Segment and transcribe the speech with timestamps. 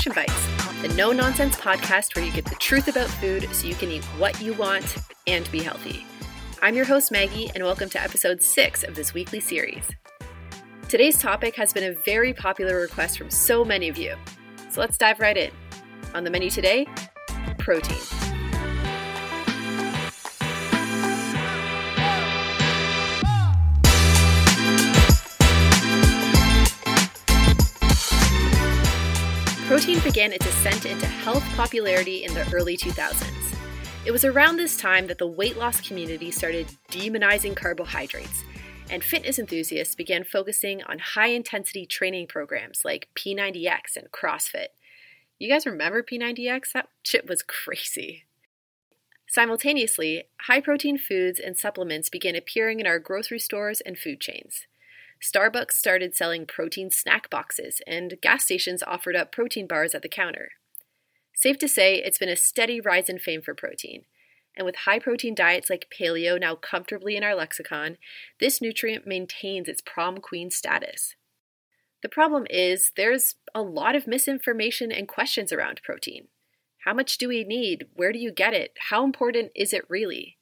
[0.00, 3.74] Nutrition Bites, the no nonsense podcast where you get the truth about food so you
[3.74, 4.96] can eat what you want
[5.26, 6.06] and be healthy.
[6.62, 9.84] I'm your host, Maggie, and welcome to episode six of this weekly series.
[10.88, 14.14] Today's topic has been a very popular request from so many of you,
[14.70, 15.50] so let's dive right in.
[16.14, 16.86] On the menu today,
[17.58, 18.19] protein.
[29.80, 33.56] Protein began its ascent into health popularity in the early 2000s.
[34.04, 38.44] It was around this time that the weight loss community started demonizing carbohydrates,
[38.90, 44.66] and fitness enthusiasts began focusing on high intensity training programs like P90X and CrossFit.
[45.38, 46.72] You guys remember P90X?
[46.74, 48.24] That shit was crazy.
[49.28, 54.66] Simultaneously, high protein foods and supplements began appearing in our grocery stores and food chains.
[55.22, 60.08] Starbucks started selling protein snack boxes, and gas stations offered up protein bars at the
[60.08, 60.52] counter.
[61.34, 64.04] Safe to say, it's been a steady rise in fame for protein.
[64.56, 67.98] And with high protein diets like paleo now comfortably in our lexicon,
[68.40, 71.14] this nutrient maintains its prom queen status.
[72.02, 76.28] The problem is, there's a lot of misinformation and questions around protein.
[76.84, 77.86] How much do we need?
[77.94, 78.72] Where do you get it?
[78.88, 80.38] How important is it really?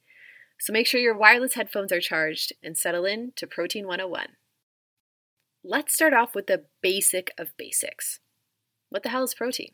[0.60, 4.28] So make sure your wireless headphones are charged and settle in to Protein 101.
[5.64, 8.20] Let's start off with the basic of basics.
[8.90, 9.72] What the hell is protein?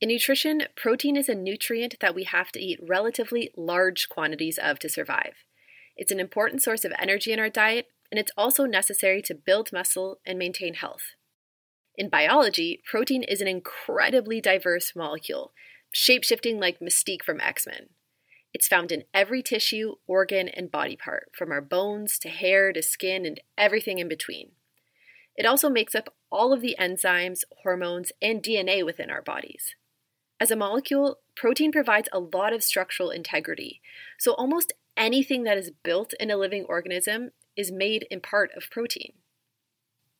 [0.00, 4.78] In nutrition, protein is a nutrient that we have to eat relatively large quantities of
[4.78, 5.34] to survive.
[5.96, 9.72] It's an important source of energy in our diet, and it's also necessary to build
[9.72, 11.16] muscle and maintain health.
[11.96, 15.52] In biology, protein is an incredibly diverse molecule,
[15.90, 17.88] shape shifting like Mystique from X Men.
[18.54, 22.82] It's found in every tissue, organ, and body part, from our bones to hair to
[22.82, 24.52] skin and everything in between.
[25.38, 29.76] It also makes up all of the enzymes, hormones, and DNA within our bodies.
[30.40, 33.80] As a molecule, protein provides a lot of structural integrity,
[34.18, 38.68] so almost anything that is built in a living organism is made in part of
[38.68, 39.12] protein.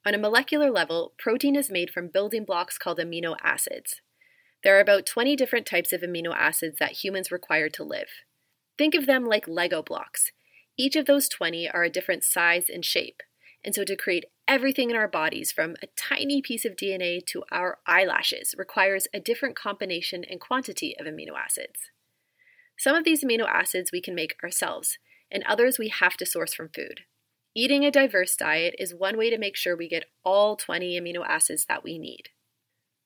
[0.06, 4.00] On a molecular level, protein is made from building blocks called amino acids.
[4.62, 8.08] There are about 20 different types of amino acids that humans require to live.
[8.76, 10.30] Think of them like Lego blocks.
[10.76, 13.22] Each of those 20 are a different size and shape.
[13.64, 17.44] And so, to create everything in our bodies, from a tiny piece of DNA to
[17.52, 21.90] our eyelashes, requires a different combination and quantity of amino acids.
[22.78, 24.98] Some of these amino acids we can make ourselves,
[25.30, 27.02] and others we have to source from food.
[27.54, 31.24] Eating a diverse diet is one way to make sure we get all 20 amino
[31.26, 32.30] acids that we need.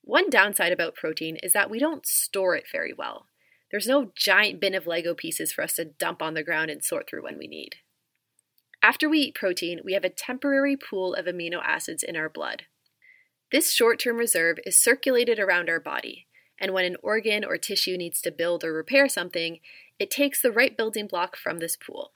[0.03, 3.27] One downside about protein is that we don't store it very well.
[3.71, 6.83] There's no giant bin of Lego pieces for us to dump on the ground and
[6.83, 7.77] sort through when we need.
[8.83, 12.63] After we eat protein, we have a temporary pool of amino acids in our blood.
[13.49, 16.27] This short term reserve is circulated around our body,
[16.59, 19.61] and when an organ or tissue needs to build or repair something,
[19.99, 22.11] it takes the right building block from this pool.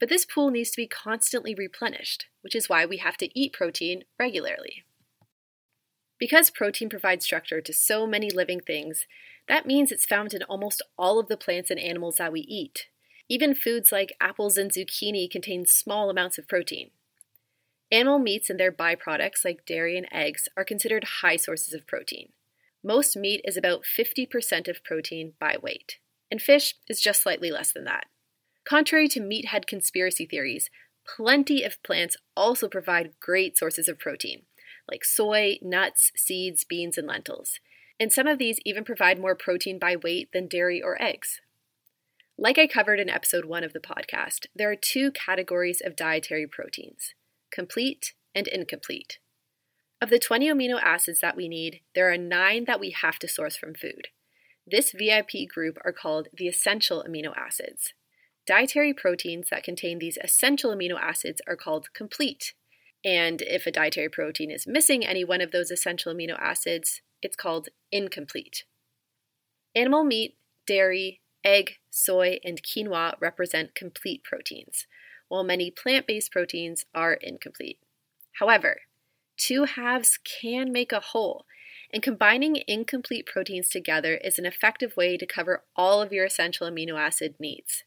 [0.00, 3.52] But this pool needs to be constantly replenished, which is why we have to eat
[3.52, 4.84] protein regularly.
[6.18, 9.04] Because protein provides structure to so many living things,
[9.46, 12.86] that means it's found in almost all of the plants and animals that we eat,
[13.28, 16.90] even foods like apples and zucchini contain small amounts of protein.
[17.90, 22.30] Animal meats and their byproducts, like dairy and eggs, are considered high sources of protein.
[22.84, 25.98] Most meat is about 50% of protein by weight,
[26.30, 28.06] and fish is just slightly less than that.
[28.64, 30.70] Contrary to meathead conspiracy theories,
[31.06, 34.42] plenty of plants also provide great sources of protein,
[34.90, 37.60] like soy, nuts, seeds, beans, and lentils.
[37.98, 41.40] And some of these even provide more protein by weight than dairy or eggs.
[42.40, 46.46] Like I covered in episode one of the podcast, there are two categories of dietary
[46.46, 47.14] proteins
[47.50, 49.18] complete and incomplete.
[50.00, 53.26] Of the 20 amino acids that we need, there are nine that we have to
[53.26, 54.08] source from food.
[54.64, 57.94] This VIP group are called the essential amino acids.
[58.46, 62.54] Dietary proteins that contain these essential amino acids are called complete.
[63.04, 67.36] And if a dietary protein is missing any one of those essential amino acids, it's
[67.36, 68.62] called incomplete.
[69.74, 74.86] Animal meat, dairy, egg, soy, and quinoa represent complete proteins,
[75.28, 77.78] while many plant based proteins are incomplete.
[78.38, 78.82] However,
[79.36, 81.46] two halves can make a whole,
[81.92, 86.68] and combining incomplete proteins together is an effective way to cover all of your essential
[86.68, 87.84] amino acid needs.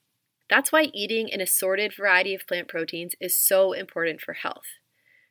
[0.49, 4.79] That's why eating an assorted variety of plant proteins is so important for health.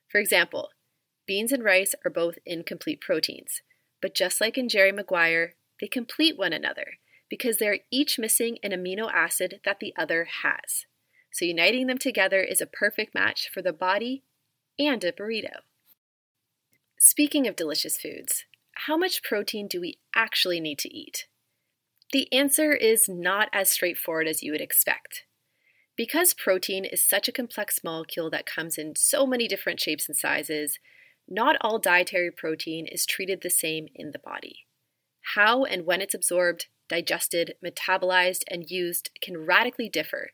[0.09, 0.71] For example,
[1.27, 3.63] beans and rice are both incomplete proteins,
[4.01, 6.99] but just like in Jerry Maguire, they complete one another
[7.31, 10.85] because they're each missing an amino acid that the other has.
[11.33, 14.25] So uniting them together is a perfect match for the body
[14.79, 15.61] and a burrito.
[16.99, 18.45] Speaking of delicious foods,
[18.87, 21.29] how much protein do we actually need to eat?
[22.13, 25.25] The answer is not as straightforward as you would expect.
[25.97, 30.17] Because protein is such a complex molecule that comes in so many different shapes and
[30.17, 30.79] sizes,
[31.29, 34.67] not all dietary protein is treated the same in the body.
[35.35, 40.31] How and when it's absorbed, digested, metabolized, and used can radically differ,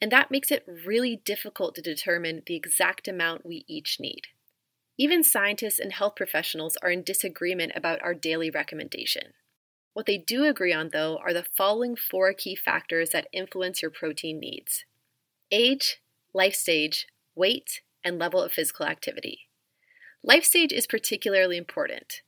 [0.00, 4.24] and that makes it really difficult to determine the exact amount we each need.
[4.98, 9.32] Even scientists and health professionals are in disagreement about our daily recommendation.
[9.94, 13.90] What they do agree on, though, are the following four key factors that influence your
[13.90, 14.84] protein needs
[15.52, 16.00] age,
[16.32, 19.48] life stage, weight, and level of physical activity.
[20.22, 22.22] Life stage is particularly important.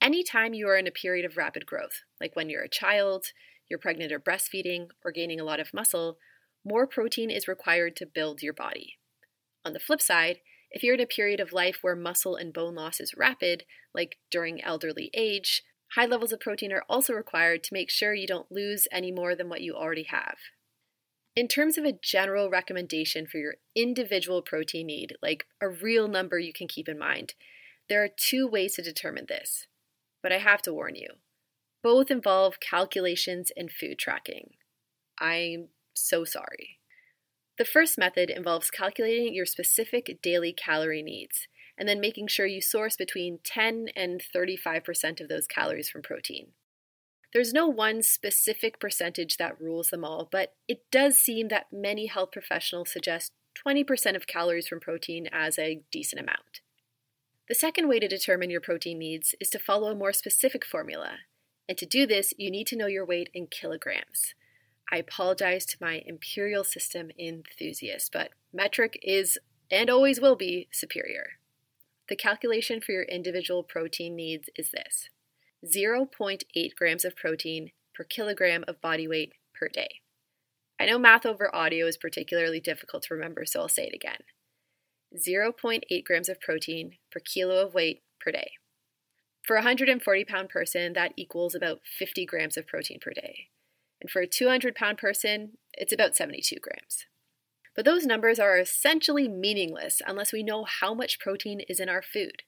[0.00, 3.26] Anytime you are in a period of rapid growth, like when you're a child,
[3.68, 6.18] you're pregnant or breastfeeding, or gaining a lot of muscle,
[6.64, 8.98] more protein is required to build your body.
[9.64, 10.38] On the flip side,
[10.70, 13.64] if you're in a period of life where muscle and bone loss is rapid,
[13.94, 15.62] like during elderly age,
[15.94, 19.34] high levels of protein are also required to make sure you don't lose any more
[19.34, 20.36] than what you already have.
[21.34, 26.38] In terms of a general recommendation for your individual protein need, like a real number
[26.38, 27.34] you can keep in mind,
[27.88, 29.66] there are two ways to determine this.
[30.22, 31.08] But I have to warn you
[31.82, 34.54] both involve calculations and food tracking.
[35.20, 36.80] I'm so sorry.
[37.58, 41.46] The first method involves calculating your specific daily calorie needs
[41.78, 46.48] and then making sure you source between 10 and 35% of those calories from protein.
[47.32, 52.06] There's no one specific percentage that rules them all, but it does seem that many
[52.06, 53.32] health professionals suggest
[53.66, 56.60] 20% of calories from protein as a decent amount.
[57.48, 61.18] The second way to determine your protein needs is to follow a more specific formula.
[61.68, 64.34] And to do this, you need to know your weight in kilograms.
[64.90, 69.38] I apologize to my imperial system enthusiasts, but metric is
[69.70, 71.38] and always will be superior.
[72.08, 75.10] The calculation for your individual protein needs is this
[75.64, 80.00] 0.8 grams of protein per kilogram of body weight per day.
[80.78, 84.20] I know math over audio is particularly difficult to remember, so I'll say it again
[85.16, 88.52] 0.8 grams of protein per kilo of weight per day.
[89.42, 93.48] For a 140 pound person, that equals about 50 grams of protein per day.
[94.00, 97.06] And for a 200 pound person, it's about 72 grams.
[97.74, 102.02] But those numbers are essentially meaningless unless we know how much protein is in our
[102.02, 102.42] food.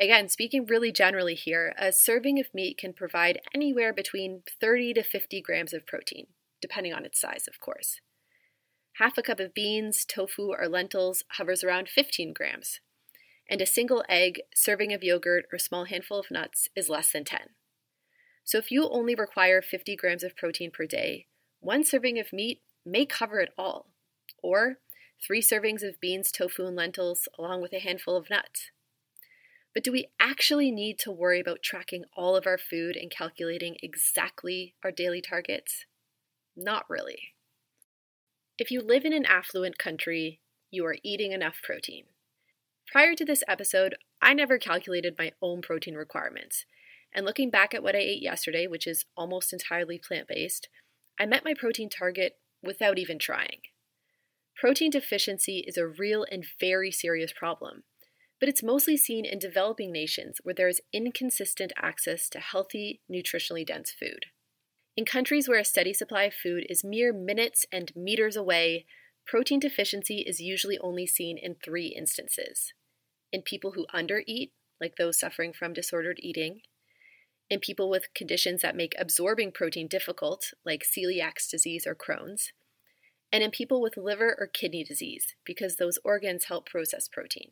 [0.00, 5.02] Again, speaking really generally here, a serving of meat can provide anywhere between 30 to
[5.02, 6.26] 50 grams of protein,
[6.60, 8.00] depending on its size, of course.
[8.98, 12.78] Half a cup of beans, tofu, or lentils hovers around 15 grams,
[13.50, 17.24] and a single egg, serving of yogurt, or small handful of nuts is less than
[17.24, 17.40] 10.
[18.44, 21.26] So if you only require 50 grams of protein per day,
[21.58, 23.88] one serving of meat may cover it all,
[24.42, 24.78] or
[25.20, 28.70] three servings of beans, tofu, and lentils, along with a handful of nuts.
[29.72, 33.76] But do we actually need to worry about tracking all of our food and calculating
[33.82, 35.84] exactly our daily targets?
[36.56, 37.33] Not really.
[38.58, 40.40] If you live in an affluent country,
[40.70, 42.04] you are eating enough protein.
[42.90, 46.64] Prior to this episode, I never calculated my own protein requirements
[47.14, 50.68] and looking back at what I ate yesterday, which is almost entirely plant based,
[51.18, 53.60] I met my protein target without even trying.
[54.56, 57.84] Protein deficiency is a real and very serious problem,
[58.40, 63.64] but it's mostly seen in developing nations where there is inconsistent access to healthy, nutritionally
[63.64, 64.26] dense food.
[64.96, 68.86] In countries where a steady supply of food is mere minutes and meters away,
[69.26, 72.72] protein deficiency is usually only seen in three instances.
[73.32, 76.60] In people who undereat, like those suffering from disordered eating,
[77.50, 82.52] in people with conditions that make absorbing protein difficult, like celiac disease or Crohn's,
[83.32, 87.50] and in people with liver or kidney disease, because those organs help process protein.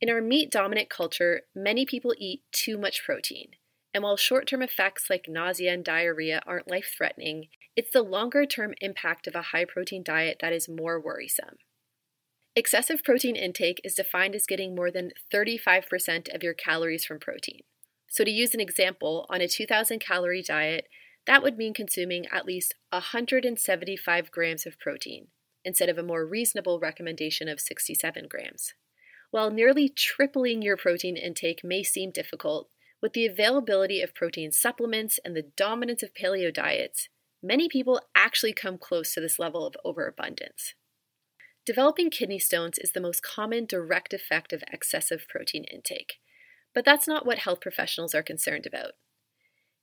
[0.00, 3.52] In our meat dominant culture, many people eat too much protein,
[3.94, 8.44] and while short term effects like nausea and diarrhea aren't life threatening, it's the longer
[8.44, 11.56] term impact of a high protein diet that is more worrisome.
[12.56, 17.60] Excessive protein intake is defined as getting more than 35% of your calories from protein.
[18.10, 20.88] So, to use an example, on a 2,000 calorie diet,
[21.26, 25.28] that would mean consuming at least 175 grams of protein,
[25.64, 28.72] instead of a more reasonable recommendation of 67 grams.
[29.30, 35.20] While nearly tripling your protein intake may seem difficult, with the availability of protein supplements
[35.24, 37.08] and the dominance of paleo diets,
[37.42, 40.74] many people actually come close to this level of overabundance.
[41.64, 46.14] Developing kidney stones is the most common direct effect of excessive protein intake,
[46.74, 48.92] but that's not what health professionals are concerned about.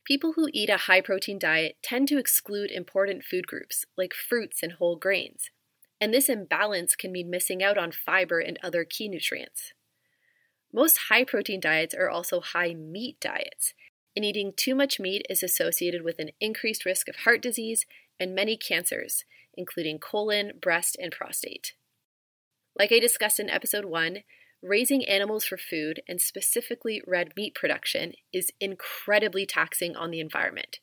[0.04, 4.64] People who eat a high protein diet tend to exclude important food groups like fruits
[4.64, 5.52] and whole grains,
[6.02, 9.75] and this imbalance can mean missing out on fiber and other key nutrients.
[10.76, 13.74] Most high protein diets are also high meat diets,
[14.14, 17.86] and eating too much meat is associated with an increased risk of heart disease
[18.20, 21.76] and many cancers, including colon, breast, and prostate.
[22.78, 24.24] Like I discussed in episode 1,
[24.62, 30.80] raising animals for food, and specifically red meat production, is incredibly taxing on the environment.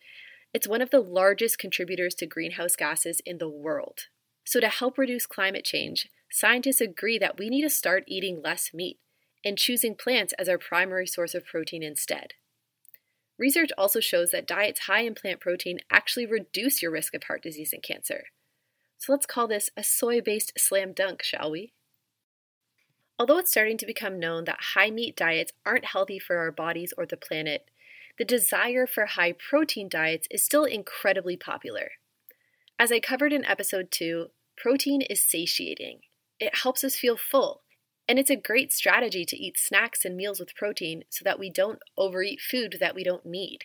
[0.55, 4.07] It's one of the largest contributors to greenhouse gases in the world.
[4.45, 8.71] So, to help reduce climate change, scientists agree that we need to start eating less
[8.73, 8.99] meat
[9.45, 12.35] and choosing plants as our primary source of protein instead.
[13.39, 17.43] Research also shows that diets high in plant protein actually reduce your risk of heart
[17.43, 18.27] disease and cancer.
[18.99, 21.73] So let's call this a soy based slam dunk, shall we?
[23.19, 26.93] Although it's starting to become known that high meat diets aren't healthy for our bodies
[26.97, 27.69] or the planet,
[28.19, 31.93] the desire for high protein diets is still incredibly popular.
[32.79, 36.01] As I covered in episode 2, protein is satiating.
[36.39, 37.62] It helps us feel full
[38.13, 41.49] and it's a great strategy to eat snacks and meals with protein so that we
[41.49, 43.61] don't overeat food that we don't need.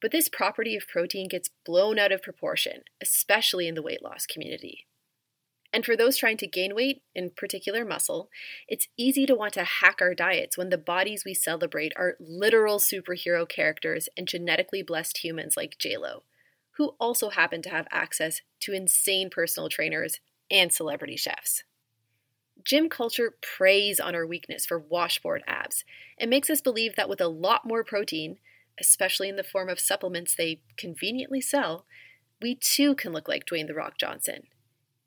[0.00, 4.26] But this property of protein gets blown out of proportion, especially in the weight loss
[4.26, 4.86] community.
[5.72, 8.30] And for those trying to gain weight, in particular muscle,
[8.68, 12.78] it's easy to want to hack our diets when the bodies we celebrate are literal
[12.78, 16.20] superhero characters and genetically blessed humans like JLo,
[16.76, 21.64] who also happen to have access to insane personal trainers and celebrity chefs.
[22.64, 25.84] Gym culture preys on our weakness for washboard abs
[26.18, 28.38] and makes us believe that with a lot more protein,
[28.80, 31.84] especially in the form of supplements they conveniently sell,
[32.40, 34.44] we too can look like Dwayne The Rock Johnson.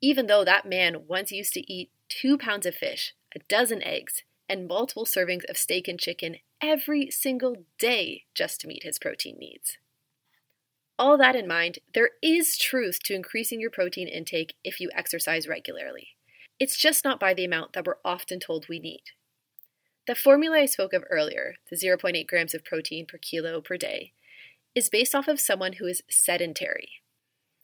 [0.00, 4.22] Even though that man once used to eat two pounds of fish, a dozen eggs,
[4.48, 9.36] and multiple servings of steak and chicken every single day just to meet his protein
[9.38, 9.78] needs.
[10.98, 15.46] All that in mind, there is truth to increasing your protein intake if you exercise
[15.46, 16.17] regularly.
[16.60, 19.02] It's just not by the amount that we're often told we need.
[20.08, 24.12] The formula I spoke of earlier, the 0.8 grams of protein per kilo per day,
[24.74, 27.02] is based off of someone who is sedentary.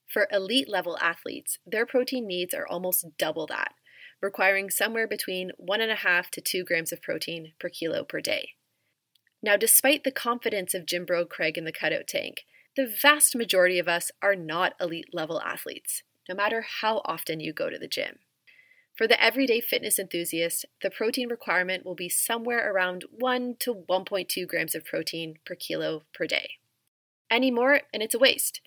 [0.07, 3.75] For elite level athletes, their protein needs are almost double that,
[4.21, 8.51] requiring somewhere between 1.5 to 2 grams of protein per kilo per day.
[9.43, 12.45] Now, despite the confidence of Gym Bro Craig in the cutout tank,
[12.77, 17.53] the vast majority of us are not elite level athletes, no matter how often you
[17.53, 18.19] go to the gym.
[18.95, 24.47] For the everyday fitness enthusiast, the protein requirement will be somewhere around 1 to 1.2
[24.47, 26.59] grams of protein per kilo per day.
[27.29, 28.61] Any more, and it's a waste.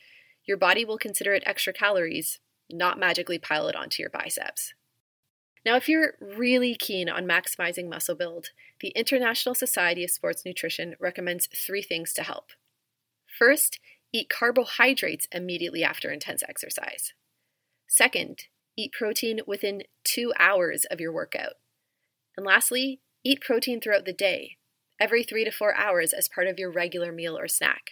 [0.46, 4.74] Your body will consider it extra calories, not magically pile it onto your biceps.
[5.65, 8.50] Now, if you're really keen on maximizing muscle build,
[8.81, 12.51] the International Society of Sports Nutrition recommends three things to help.
[13.38, 13.79] First,
[14.12, 17.13] eat carbohydrates immediately after intense exercise.
[17.88, 21.53] Second, Eat protein within two hours of your workout.
[22.38, 24.57] And lastly, eat protein throughout the day,
[25.00, 27.91] every three to four hours as part of your regular meal or snack.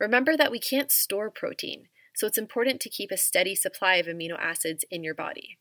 [0.00, 4.06] Remember that we can't store protein, so it's important to keep a steady supply of
[4.06, 5.58] amino acids in your body.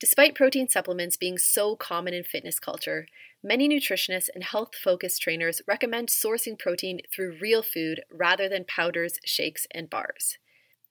[0.00, 3.06] Despite protein supplements being so common in fitness culture,
[3.40, 9.20] many nutritionists and health focused trainers recommend sourcing protein through real food rather than powders,
[9.24, 10.38] shakes, and bars.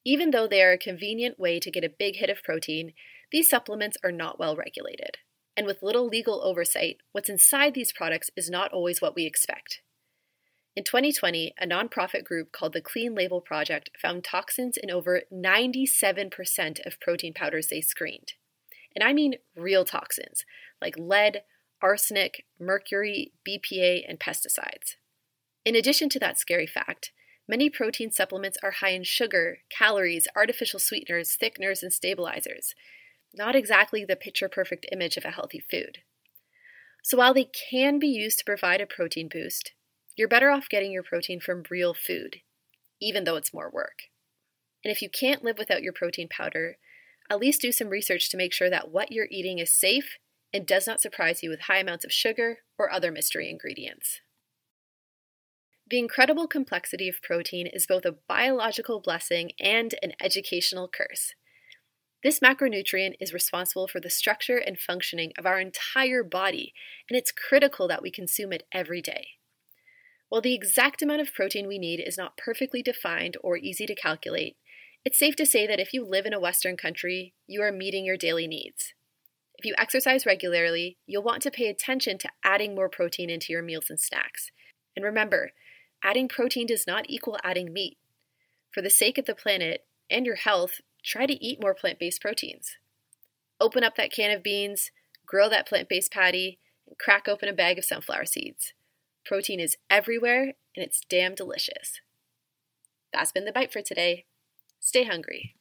[0.03, 2.93] Even though they are a convenient way to get a big hit of protein,
[3.31, 5.17] these supplements are not well regulated.
[5.55, 9.81] And with little legal oversight, what's inside these products is not always what we expect.
[10.75, 16.85] In 2020, a nonprofit group called the Clean Label Project found toxins in over 97%
[16.85, 18.33] of protein powders they screened.
[18.95, 20.45] And I mean real toxins,
[20.81, 21.43] like lead,
[21.81, 24.95] arsenic, mercury, BPA, and pesticides.
[25.65, 27.11] In addition to that scary fact,
[27.47, 32.73] Many protein supplements are high in sugar, calories, artificial sweeteners, thickeners, and stabilizers.
[33.33, 35.99] Not exactly the picture perfect image of a healthy food.
[37.03, 39.71] So while they can be used to provide a protein boost,
[40.15, 42.37] you're better off getting your protein from real food,
[43.01, 44.03] even though it's more work.
[44.83, 46.77] And if you can't live without your protein powder,
[47.29, 50.17] at least do some research to make sure that what you're eating is safe
[50.53, 54.21] and does not surprise you with high amounts of sugar or other mystery ingredients.
[55.91, 61.35] The incredible complexity of protein is both a biological blessing and an educational curse.
[62.23, 66.73] This macronutrient is responsible for the structure and functioning of our entire body,
[67.09, 69.31] and it's critical that we consume it every day.
[70.29, 73.93] While the exact amount of protein we need is not perfectly defined or easy to
[73.93, 74.55] calculate,
[75.03, 78.05] it's safe to say that if you live in a Western country, you are meeting
[78.05, 78.93] your daily needs.
[79.57, 83.61] If you exercise regularly, you'll want to pay attention to adding more protein into your
[83.61, 84.51] meals and snacks.
[84.95, 85.51] And remember,
[86.03, 87.97] adding protein does not equal adding meat.
[88.71, 92.21] For the sake of the planet and your health, try to eat more plant based
[92.21, 92.77] proteins.
[93.59, 94.91] Open up that can of beans,
[95.25, 98.73] grill that plant based patty, and crack open a bag of sunflower seeds.
[99.25, 102.01] Protein is everywhere, and it's damn delicious.
[103.13, 104.25] That's been the bite for today.
[104.79, 105.55] Stay hungry.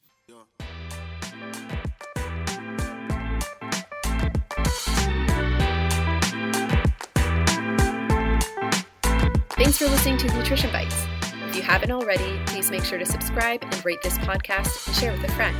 [9.60, 11.06] Thanks for listening to Nutrition Bites.
[11.46, 15.12] If you haven't already, please make sure to subscribe and rate this podcast and share
[15.12, 15.54] with a friend.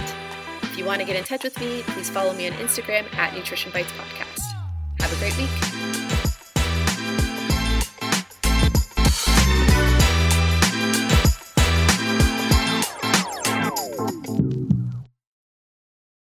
[0.63, 3.35] If you want to get in touch with me, please follow me on Instagram at
[3.35, 4.41] Nutrition Bites Podcast.
[5.03, 5.70] Have a great week.